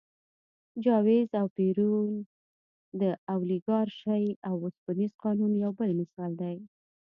[0.83, 2.11] چاوېز او پېرون
[3.01, 3.03] د
[3.33, 6.57] اولیګارشۍ د اوسپنيز قانون یو بل مثال دی.